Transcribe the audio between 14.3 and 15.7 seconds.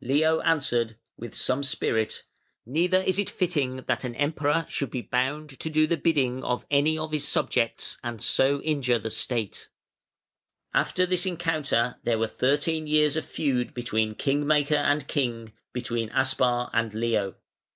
maker and King,